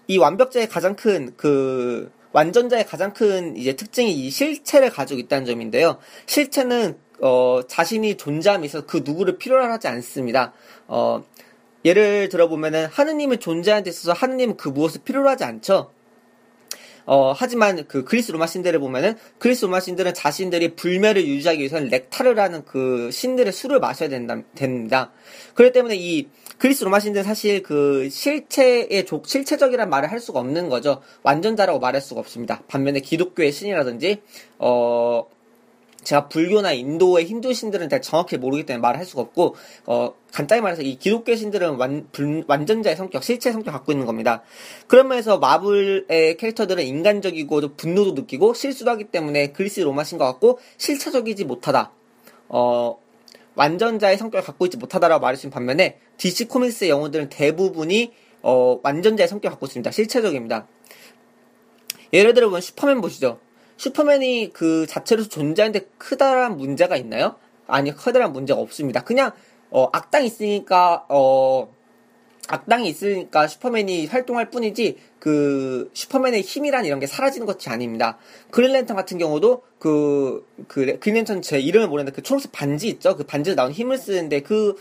이 0.07 0.17
완벽자의 0.17 0.69
가장 0.69 0.95
큰, 0.95 1.33
그, 1.37 2.11
완전자의 2.31 2.85
가장 2.85 3.13
큰 3.13 3.55
이제 3.55 3.75
특징이 3.75 4.11
이 4.11 4.29
실체를 4.29 4.89
가지고 4.89 5.19
있다는 5.21 5.45
점인데요. 5.45 5.97
실체는, 6.25 6.97
어, 7.21 7.61
자신이 7.67 8.17
존재함이 8.17 8.65
있어서 8.65 8.85
그 8.85 9.01
누구를 9.05 9.37
필요로 9.37 9.63
하지 9.65 9.87
않습니다. 9.87 10.53
어, 10.87 11.23
예를 11.85 12.29
들어보면은 12.29 12.87
하느님의 12.87 13.39
존재하는 13.39 13.83
데 13.83 13.89
있어서 13.89 14.11
하느님은 14.11 14.57
그 14.57 14.67
무엇을 14.69 15.01
필요로 15.05 15.29
하지 15.29 15.43
않죠. 15.43 15.91
어, 17.05 17.33
하지만 17.35 17.85
그 17.87 18.03
그리스 18.03 18.31
로마 18.31 18.47
신들을 18.47 18.79
보면은 18.79 19.15
그리스 19.37 19.65
로마 19.65 19.79
신들은 19.79 20.13
자신들이 20.13 20.75
불멸을 20.75 21.25
유지하기 21.25 21.59
위해서는 21.59 21.89
렉타르라는 21.89 22.65
그 22.65 23.09
신들의 23.11 23.53
술을 23.53 23.79
마셔야 23.79 24.09
된다, 24.09 24.41
됩니다. 24.55 25.11
그렇기 25.53 25.73
때문에 25.73 25.95
이 25.97 26.27
그리스 26.57 26.83
로마 26.83 26.99
신들은 26.99 27.23
사실 27.23 27.61
그 27.61 28.09
실체의 28.09 29.05
족, 29.05 29.27
실체적이란 29.27 29.89
말을 29.89 30.11
할 30.11 30.19
수가 30.19 30.39
없는 30.39 30.69
거죠. 30.69 31.01
완전자라고 31.23 31.79
말할 31.79 32.01
수가 32.01 32.21
없습니다. 32.21 32.63
반면에 32.67 33.01
기독교의 33.01 33.51
신이라든지, 33.51 34.21
어, 34.59 35.25
제가 36.05 36.29
불교나 36.29 36.71
인도의 36.71 37.25
힌두 37.25 37.53
신들은 37.53 37.89
잘 37.89 38.01
정확히 38.01 38.37
모르기 38.37 38.65
때문에 38.65 38.79
말을 38.81 38.99
할 38.99 39.05
수가 39.05 39.23
없고 39.23 39.55
어 39.87 40.13
간단히 40.31 40.61
말해서 40.61 40.83
이 40.83 40.97
기독교 40.97 41.35
신들은 41.35 41.75
완, 41.75 42.07
불, 42.11 42.45
완전자의 42.47 42.95
성격, 42.95 43.23
실체의 43.23 43.53
성격 43.53 43.71
을 43.71 43.73
갖고 43.73 43.91
있는 43.91 44.05
겁니다. 44.05 44.43
그런 44.87 45.07
면에서 45.07 45.39
마블의 45.39 46.37
캐릭터들은 46.37 46.83
인간적이고 46.85 47.75
분노도 47.75 48.11
느끼고 48.13 48.53
실수도 48.53 48.91
하기 48.91 49.05
때문에 49.05 49.51
그리스 49.51 49.81
로마 49.81 50.03
신과 50.03 50.25
같고 50.25 50.59
실체적이지 50.77 51.45
못하다. 51.45 51.91
어 52.49 52.97
완전자의 53.55 54.17
성격을 54.17 54.45
갖고 54.45 54.65
있지 54.65 54.77
못하다라고 54.77 55.21
말할 55.21 55.37
수 55.37 55.47
있는 55.47 55.53
반면에 55.53 55.99
DC 56.17 56.47
코믹스의 56.49 56.91
영웅들은 56.91 57.29
대부분이 57.29 58.13
어 58.43 58.79
완전자의 58.83 59.27
성격을 59.27 59.49
갖고 59.49 59.65
있습니다. 59.65 59.89
실체적입니다. 59.89 60.67
예를 62.13 62.33
들어 62.35 62.47
보면 62.47 62.61
슈퍼맨 62.61 63.01
보시죠. 63.01 63.39
슈퍼맨이 63.77 64.51
그 64.53 64.85
자체로 64.87 65.27
존재하는데 65.27 65.87
크다란 65.97 66.57
문제가 66.57 66.95
있나요? 66.95 67.35
아니, 67.67 67.91
크다란 67.95 68.33
문제가 68.33 68.59
없습니다. 68.59 69.03
그냥, 69.03 69.31
어, 69.69 69.89
악당이 69.91 70.27
있으니까, 70.27 71.05
어, 71.09 71.73
악당이 72.47 72.87
있으니까 72.87 73.47
슈퍼맨이 73.47 74.05
활동할 74.05 74.49
뿐이지, 74.51 74.97
그, 75.19 75.89
슈퍼맨의 75.93 76.41
힘이란 76.41 76.85
이런 76.85 76.99
게 76.99 77.07
사라지는 77.07 77.47
것이 77.47 77.69
아닙니다. 77.69 78.17
그린랜턴 78.51 78.95
같은 78.95 79.17
경우도, 79.17 79.63
그, 79.79 80.45
그, 80.67 80.99
그린랜턴 80.99 81.41
제 81.41 81.59
이름을 81.59 81.87
모르는데 81.87 82.15
그 82.15 82.21
초록색 82.21 82.51
반지 82.51 82.87
있죠? 82.89 83.15
그 83.15 83.23
반지에 83.23 83.55
나온 83.55 83.71
힘을 83.71 83.97
쓰는데 83.97 84.41
그 84.41 84.75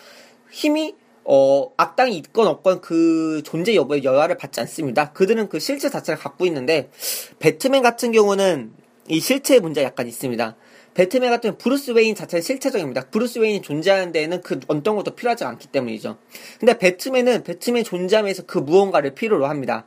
힘이 0.51 0.95
어, 1.27 1.71
악당이 1.79 2.19
있건 2.19 2.47
없건 2.47 2.83
그 2.83 3.41
존재 3.45 3.75
여부에 3.75 4.05
여하를 4.05 4.37
받지 4.37 4.61
않습니다. 4.61 5.13
그들은 5.13 5.49
그 5.49 5.59
실체 5.59 5.89
자체를 5.89 6.19
갖고 6.19 6.45
있는데, 6.45 6.91
배트맨 7.39 7.83
같은 7.83 8.13
경우는 8.13 8.84
이 9.09 9.21
실체의 9.21 9.61
문제가 9.61 9.87
약간 9.87 10.07
있습니다. 10.07 10.57
배트맨 10.95 11.31
같은 11.31 11.59
브루스 11.59 11.91
웨인 11.91 12.15
자체는 12.15 12.43
실체적입니다. 12.43 13.09
브루스 13.11 13.41
웨인이 13.41 13.63
존재하는 13.63 14.13
데에는 14.13 14.43
그 14.43 14.61
어떤 14.69 14.97
것도 14.97 15.15
필요하지 15.17 15.45
않기 15.45 15.69
때문이죠. 15.69 16.19
근데 16.61 16.79
배트맨은 16.79 17.43
배트맨 17.43 17.85
존재함에서 17.85 18.45
그 18.47 18.59
무언가를 18.59 19.15
필요로 19.15 19.47
합니다. 19.47 19.85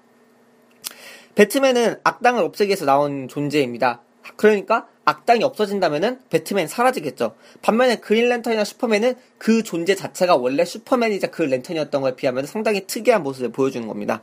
배트맨은 1.35 2.01
악당을 2.03 2.43
없애기 2.43 2.69
위해서 2.69 2.85
나온 2.85 3.27
존재입니다. 3.27 4.01
그러니까 4.35 4.87
악당이 5.05 5.43
없어진다면은 5.43 6.19
배트맨 6.29 6.67
사라지겠죠. 6.67 7.35
반면에 7.61 7.95
그린랜턴이나 7.97 8.65
슈퍼맨은 8.65 9.15
그 9.37 9.63
존재 9.63 9.95
자체가 9.95 10.35
원래 10.35 10.65
슈퍼맨이자 10.65 11.27
그 11.27 11.43
랜턴이었던 11.43 12.01
것에 12.01 12.15
비하면 12.17 12.45
상당히 12.45 12.85
특이한 12.85 13.23
모습을 13.23 13.51
보여주는 13.51 13.87
겁니다. 13.87 14.21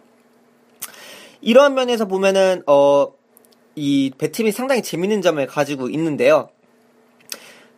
이런 1.40 1.74
면에서 1.74 2.06
보면은 2.06 2.62
어 2.66 3.12
이 3.76 4.12
배트맨이 4.16 4.52
상당히 4.52 4.82
재밌는 4.82 5.22
점을 5.22 5.44
가지고 5.46 5.88
있는데요. 5.88 6.48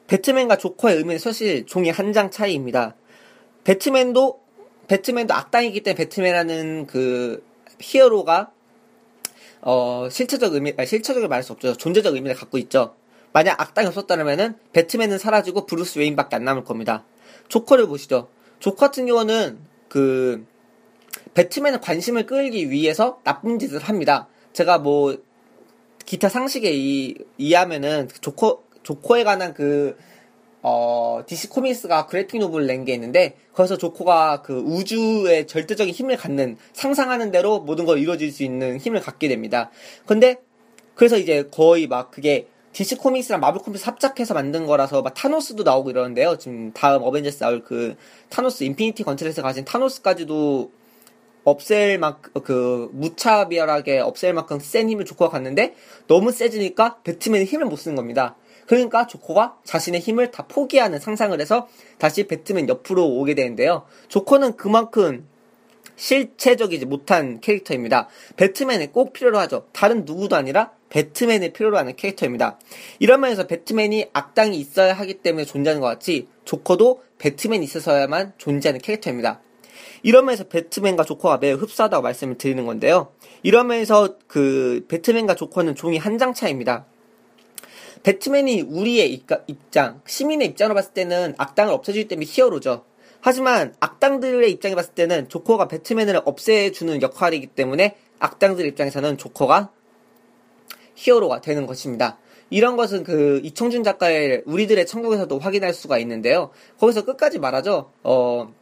배트맨과 0.07 0.59
조커의 0.59 0.97
의미는 0.97 1.19
사실 1.19 1.67
종이 1.67 1.91
한 1.91 2.13
장 2.13 2.31
차이입니다. 2.31 2.95
배트맨도 3.65 4.41
배트맨도 4.89 5.35
악당이기 5.35 5.83
때문에 5.83 6.05
배트맨이라는 6.05 6.87
그 6.87 7.45
히어로가 7.81 8.53
어 9.63 10.09
실체적 10.11 10.55
의미 10.55 10.73
아니 10.77 10.87
실체적으로 10.87 11.29
말할 11.29 11.43
수 11.43 11.53
없죠. 11.53 11.77
존재적 11.77 12.15
의미를 12.15 12.37
갖고 12.37 12.59
있죠. 12.59 12.95
만약 13.33 13.61
악당이 13.61 13.89
없었다면은 13.89 14.55
배트맨은 14.73 15.19
사라지고 15.19 15.67
브루스 15.67 15.99
웨인밖에 15.99 16.37
안 16.37 16.45
남을 16.45 16.65
겁니다. 16.65 17.05
조커를 17.49 17.89
보시죠. 17.89 18.29
조커 18.61 18.77
같은 18.77 19.07
경우는 19.07 19.59
그 19.89 20.47
배트맨의 21.35 21.81
관심을 21.81 22.27
끌기 22.27 22.71
위해서 22.71 23.21
나쁜 23.25 23.59
짓을 23.59 23.81
합니다. 23.81 24.29
제가 24.53 24.79
뭐 24.79 25.19
기타 26.07 26.29
상식에 26.29 26.71
이, 26.73 27.15
이해하면은 27.37 28.09
조커, 28.21 28.63
조커에 28.83 29.25
관한 29.25 29.53
그, 29.53 29.97
어, 30.63 31.23
DC 31.27 31.49
코믹스가 31.51 32.07
그래픽 32.07 32.39
노블을 32.39 32.67
낸 32.67 32.85
게 32.85 32.95
있는데, 32.95 33.37
거기서 33.53 33.77
조커가 33.77 34.43
그 34.43 34.59
우주의 34.59 35.47
절대적인 35.47 35.93
힘을 35.93 36.17
갖는, 36.17 36.57
상상하는 36.73 37.31
대로 37.33 37.61
모든 37.61 37.85
걸 37.85 37.99
이루어질 37.99 38.31
수 38.33 38.43
있는 38.45 38.79
힘을 38.79 39.01
갖게 39.01 39.29
됩니다. 39.29 39.71
근데, 40.07 40.37
그래서 40.95 41.19
이제 41.19 41.49
거의 41.51 41.87
막 41.87 42.11
그게 42.11 42.47
DC 42.73 42.97
코믹스랑 42.97 43.41
마블 43.41 43.61
코믹스 43.61 43.85
합작해서 43.87 44.35
만든 44.35 44.67
거라서 44.67 45.03
막 45.03 45.15
타노스도 45.15 45.63
나오고 45.63 45.91
이러는데요. 45.91 46.37
지금 46.37 46.73
다음 46.73 47.03
어벤져스 47.03 47.39
나올 47.39 47.65
그 47.65 47.97
타노스 48.29 48.65
Infinity 48.65 49.03
Gauntlet을 49.03 49.43
가진 49.43 49.65
타노스까지도 49.65 50.71
없앨 51.47 51.99
만큼 51.99 52.33
그 52.43 52.91
무차별하게 52.93 54.01
없앨 54.01 54.35
만큼 54.35 54.59
센 54.59 54.91
힘을 54.91 55.05
조커가 55.05 55.31
갖는데 55.31 55.75
너무 56.09 56.33
세지니까 56.33 56.99
배트맨이 57.05 57.45
힘을 57.45 57.67
못 57.67 57.77
쓰는 57.77 57.95
겁니다. 57.95 58.37
그러니까 58.67 59.07
조커가 59.07 59.59
자신의 59.63 60.01
힘을 60.01 60.33
다 60.33 60.45
포기하는 60.49 60.99
상상을 60.99 61.41
해서 61.41 61.69
다시 61.99 62.27
배트맨 62.27 62.69
옆으로 62.69 63.07
오게 63.07 63.35
되는데요. 63.35 63.87
조커는 64.09 64.57
그만큼 64.57 65.29
실체적이지 65.95 66.85
못한 66.85 67.41
캐릭터입니다. 67.41 68.09
배트맨이 68.37 68.89
꼭 68.89 69.13
필요로 69.13 69.39
하죠. 69.39 69.69
다른 69.73 70.05
누구도 70.05 70.35
아니라 70.35 70.73
배트맨을 70.91 71.53
필요로 71.53 71.79
하는 71.79 71.95
캐릭터입니다. 71.95 72.59
이런 72.99 73.21
면에서 73.21 73.47
배트맨이 73.47 74.07
악당이 74.13 74.59
있어야 74.59 74.95
하기 74.95 75.15
때문에 75.15 75.45
존재하는 75.45 75.81
것 75.81 75.87
같이 75.87 76.27
조커도 76.45 77.03
배트맨이 77.19 77.65
있어서야만 77.65 78.33
존재하는 78.37 78.81
캐릭터입니다. 78.81 79.41
이러면서 80.03 80.45
배트맨과 80.45 81.05
조커가 81.05 81.39
매우 81.39 81.57
흡사하다고 81.57 82.03
말씀을 82.03 82.39
드리는 82.39 82.65
건데요. 82.67 83.13
이러면서 83.43 84.17
그 84.27 84.85
배트맨과 84.89 85.35
조커는 85.35 85.75
종이 85.75 85.99
한 85.99 86.19
장 86.19 86.33
차입니다. 86.33 86.87
배트맨이 88.03 88.63
우리의 88.63 89.23
입장, 89.49 90.01
시민의 90.07 90.49
입장으로 90.49 90.75
봤을 90.75 90.93
때는 90.93 91.35
악당을 91.39 91.73
없애주기 91.75 92.09
때문에 92.09 92.27
히어로죠. 92.29 92.85
하지만 93.21 93.75
악당들의 93.81 94.51
입장에 94.53 94.75
봤을 94.75 94.95
때는 94.95 95.29
조커가 95.29 95.67
배트맨을 95.69 96.23
없애주는 96.25 97.03
역할이기 97.03 97.49
때문에 97.49 97.97
악당들 98.19 98.65
입장에서는 98.67 99.19
조커가 99.19 99.71
히어로가 100.95 101.41
되는 101.41 101.67
것입니다. 101.67 102.19
이런 102.49 102.77
것은 102.77 103.03
그 103.03 103.41
이청준 103.43 103.83
작가의 103.83 104.43
우리들의 104.47 104.87
천국에서도 104.87 105.39
확인할 105.39 105.75
수가 105.75 105.99
있는데요. 105.99 106.51
거기서 106.79 107.05
끝까지 107.05 107.41
말하죠. 107.41 107.91
어, 108.05 108.55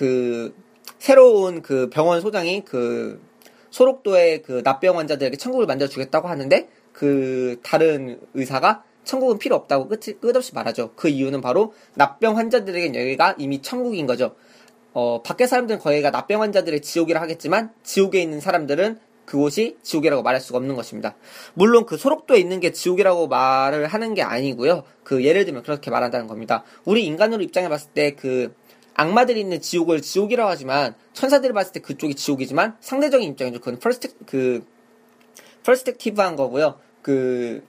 그, 0.00 0.54
새로운 0.98 1.60
그 1.60 1.90
병원 1.90 2.22
소장이 2.22 2.64
그 2.64 3.20
소록도의 3.68 4.40
그 4.40 4.62
납병 4.64 4.96
환자들에게 4.96 5.36
천국을 5.36 5.66
만들어 5.66 5.90
주겠다고 5.90 6.26
하는데 6.26 6.70
그 6.94 7.60
다른 7.62 8.18
의사가 8.32 8.82
천국은 9.04 9.36
필요 9.36 9.56
없다고 9.56 9.88
끝, 9.88 10.00
끝없이 10.22 10.54
말하죠. 10.54 10.92
그 10.96 11.08
이유는 11.08 11.42
바로 11.42 11.74
납병 11.96 12.38
환자들에겐 12.38 12.94
여기가 12.94 13.34
이미 13.36 13.60
천국인 13.60 14.06
거죠. 14.06 14.34
어, 14.94 15.20
밖에 15.20 15.46
사람들은 15.46 15.80
거기가 15.80 16.10
납병 16.10 16.40
환자들의 16.40 16.80
지옥이라 16.80 17.20
하겠지만 17.20 17.70
지옥에 17.82 18.22
있는 18.22 18.40
사람들은 18.40 18.98
그곳이 19.26 19.76
지옥이라고 19.82 20.22
말할 20.22 20.40
수가 20.40 20.56
없는 20.56 20.76
것입니다. 20.76 21.14
물론 21.52 21.84
그 21.84 21.98
소록도에 21.98 22.38
있는 22.38 22.58
게 22.58 22.72
지옥이라고 22.72 23.28
말을 23.28 23.86
하는 23.86 24.14
게 24.14 24.22
아니고요. 24.22 24.82
그 25.04 25.22
예를 25.26 25.44
들면 25.44 25.62
그렇게 25.62 25.90
말한다는 25.90 26.26
겁니다. 26.26 26.64
우리 26.86 27.04
인간으로 27.04 27.42
입장해 27.42 27.68
봤을 27.68 27.90
때 27.90 28.16
그 28.16 28.54
악마들이 28.94 29.40
있는 29.40 29.60
지옥을 29.60 30.02
지옥이라고 30.02 30.50
하지만 30.50 30.94
천사들이 31.12 31.52
봤을 31.52 31.72
때 31.72 31.80
그쪽이 31.80 32.14
지옥이지만 32.14 32.76
상대적인 32.80 33.30
입장이죠. 33.30 33.60
그건 33.60 33.78
perspec 33.78 34.12
그 34.26 34.64
perspective한 35.64 36.36
거고요. 36.36 36.78
그 37.02 37.64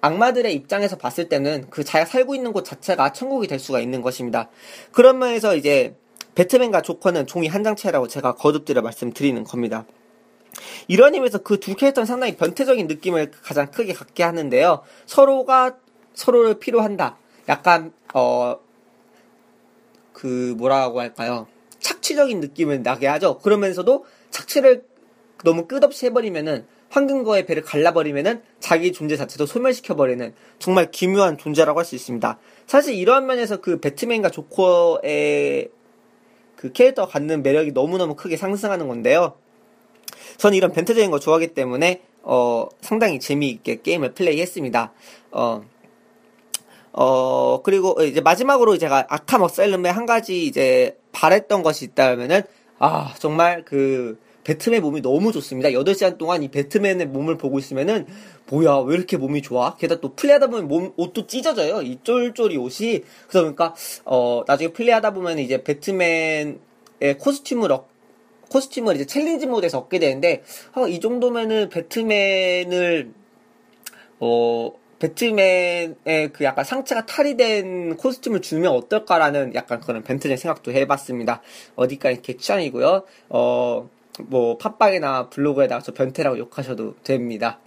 악마들의 0.00 0.54
입장에서 0.54 0.96
봤을 0.96 1.28
때는 1.28 1.66
그 1.70 1.82
자기가 1.84 2.08
살고 2.08 2.34
있는 2.34 2.52
곳 2.52 2.64
자체가 2.64 3.12
천국이 3.12 3.48
될 3.48 3.58
수가 3.58 3.80
있는 3.80 4.02
것입니다. 4.02 4.48
그런 4.92 5.18
면에서 5.18 5.56
이제 5.56 5.96
배트맨과 6.34 6.82
조커는 6.82 7.26
종이 7.26 7.48
한 7.48 7.64
장 7.64 7.79
차이라고 7.79 8.06
제가 8.06 8.34
거듭 8.36 8.58
드려 8.58 8.80
말씀드리는 8.82 9.42
겁니다. 9.44 9.86
이런 10.86 11.14
의미에서 11.14 11.38
그 11.38 11.58
두 11.58 11.74
캐릭터는 11.74 12.06
상당히 12.06 12.36
변태적인 12.36 12.86
느낌을 12.86 13.32
가장 13.42 13.70
크게 13.70 13.92
갖게 13.92 14.22
하는데요. 14.22 14.82
서로가 15.06 15.76
서로를 16.14 16.58
필요한다. 16.58 17.18
약간 17.48 17.92
어 18.14 18.58
그 20.18 20.54
뭐라고 20.58 20.98
할까요? 20.98 21.46
착취적인 21.78 22.40
느낌을 22.40 22.82
나게 22.82 23.06
하죠. 23.06 23.38
그러면서도 23.38 24.04
착취를 24.30 24.82
너무 25.44 25.68
끝없이 25.68 26.06
해버리면은 26.06 26.66
황금거의 26.90 27.46
배를 27.46 27.62
갈라버리면은 27.62 28.42
자기 28.58 28.92
존재 28.92 29.16
자체도 29.16 29.46
소멸시켜버리는 29.46 30.34
정말 30.58 30.90
기묘한 30.90 31.38
존재라고 31.38 31.78
할 31.78 31.84
수 31.84 31.94
있습니다. 31.94 32.36
사실 32.66 32.94
이러한 32.94 33.26
면에서 33.26 33.60
그 33.60 33.78
배트맨과 33.78 34.30
조커의 34.30 35.70
그 36.56 36.72
캐릭터가 36.72 37.12
갖는 37.12 37.44
매력이 37.44 37.70
너무너무 37.70 38.16
크게 38.16 38.36
상승하는 38.36 38.88
건데요. 38.88 39.36
저는 40.38 40.56
이런 40.56 40.72
변태적인 40.72 41.12
거 41.12 41.20
좋아하기 41.20 41.54
때문에 41.54 42.02
어, 42.22 42.66
상당히 42.80 43.20
재미있게 43.20 43.82
게임을 43.82 44.14
플레이했습니다. 44.14 44.92
어, 45.30 45.64
어, 46.92 47.62
그리고 47.62 48.02
이제 48.02 48.20
마지막으로 48.20 48.78
제가 48.78 49.06
아캄 49.08 49.42
어셀름에 49.42 49.88
한 49.88 50.06
가지 50.06 50.46
이제 50.46 50.98
바랬던 51.12 51.62
것이 51.62 51.84
있다면은 51.86 52.42
아, 52.78 53.14
정말 53.18 53.64
그 53.64 54.18
배트맨 54.48 54.80
몸이 54.80 55.02
너무 55.02 55.30
좋습니다. 55.32 55.68
8시간 55.70 56.16
동안 56.16 56.42
이 56.42 56.48
배트맨의 56.48 57.08
몸을 57.08 57.36
보고 57.36 57.58
있으면은 57.58 58.06
뭐야 58.48 58.78
왜 58.78 58.96
이렇게 58.96 59.18
몸이 59.18 59.42
좋아? 59.42 59.76
게다가 59.76 60.00
또 60.00 60.14
플레이하다 60.14 60.46
보면 60.46 60.68
몸 60.68 60.92
옷도 60.96 61.26
찢어져요. 61.26 61.82
이 61.82 61.98
쫄쫄이 62.02 62.56
옷이 62.56 63.02
그러니까 63.28 63.74
어 64.06 64.44
나중에 64.46 64.72
플레이하다 64.72 65.12
보면 65.12 65.38
이제 65.38 65.62
배트맨의 65.62 66.58
costume을 67.18 67.70
얻 67.72 67.88
costume을 68.48 68.94
이제 68.94 69.04
challenge 69.04 69.46
mode에서 69.46 69.78
얻게 69.80 69.98
되는데 69.98 70.42
어, 70.74 70.88
이 70.88 70.98
정도면은 70.98 71.68
배트맨을 71.68 73.12
어 74.20 74.72
배트맨의 74.98 75.96
그 76.32 76.44
약간 76.44 76.64
상체가 76.64 77.06
탈의 77.06 77.36
된 77.36 77.96
costume을 77.96 78.40
주면 78.40 78.72
어떨까라는 78.72 79.54
약간 79.54 79.80
그런 79.80 80.02
변태의 80.02 80.36
생각도 80.36 80.72
해봤습니다. 80.72 81.40
어디까지나 81.76 82.14
이렇게 82.14 82.36
취향이고요. 82.36 83.04
어, 83.28 83.88
뭐, 84.22 84.58
팟빵이나 84.58 85.28
블로그에다가 85.30 85.80
저 85.80 85.92
변태라고 85.92 86.38
욕하셔도 86.38 86.96
됩니다. 87.04 87.60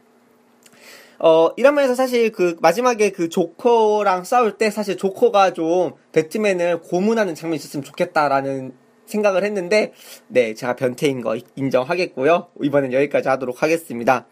어, 1.19 1.51
이러면서 1.55 1.95
사실 1.95 2.31
그 2.31 2.57
마지막에 2.59 3.11
그 3.11 3.29
조커랑 3.29 4.23
싸울 4.23 4.57
때 4.57 4.69
사실 4.69 4.97
조커가 4.97 5.53
좀 5.53 5.93
배트맨을 6.11 6.81
고문하는 6.81 7.35
장면이 7.35 7.57
있었으면 7.57 7.83
좋겠다라는 7.83 8.73
생각을 9.05 9.43
했는데, 9.43 9.93
네, 10.27 10.53
제가 10.53 10.75
변태인 10.75 11.21
거 11.21 11.37
인정하겠고요. 11.55 12.47
이번엔 12.61 12.91
여기까지 12.93 13.27
하도록 13.29 13.61
하겠습니다. 13.61 14.25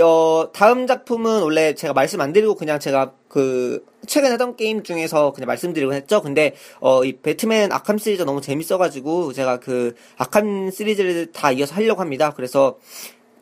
어, 0.00 0.50
다음 0.52 0.86
작품은 0.86 1.42
원래 1.42 1.74
제가 1.74 1.92
말씀 1.92 2.20
안 2.20 2.32
드리고 2.32 2.54
그냥 2.54 2.78
제가 2.78 3.12
그 3.28 3.84
최근 4.06 4.32
하던 4.32 4.56
게임 4.56 4.82
중에서 4.82 5.32
그냥 5.32 5.46
말씀드리고 5.46 5.92
했죠. 5.94 6.22
근데 6.22 6.54
어, 6.80 7.04
이 7.04 7.12
배트맨 7.18 7.72
아캄 7.72 7.98
시리즈 7.98 8.22
너무 8.22 8.40
재밌어가지고 8.40 9.32
제가 9.32 9.60
그 9.60 9.94
아캄 10.16 10.70
시리즈를 10.70 11.32
다 11.32 11.52
이어서 11.52 11.74
하려고 11.74 12.00
합니다. 12.00 12.32
그래서 12.34 12.78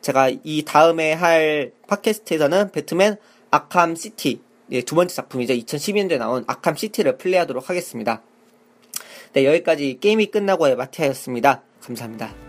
제가 0.01 0.29
이 0.43 0.63
다음에 0.65 1.13
할 1.13 1.71
팟캐스트에서는 1.87 2.71
배트맨 2.71 3.17
아캄 3.51 3.95
시티 3.95 4.41
예, 4.71 4.81
두 4.81 4.95
번째 4.95 5.15
작품이죠. 5.15 5.53
2012년도에 5.53 6.17
나온 6.17 6.43
아캄 6.47 6.75
시티를 6.75 7.17
플레이하도록 7.17 7.69
하겠습니다. 7.69 8.21
네, 9.33 9.45
여기까지 9.45 9.99
게임이 9.99 10.27
끝나고의 10.27 10.75
마티아였습니다. 10.75 11.63
감사합니다. 11.81 12.46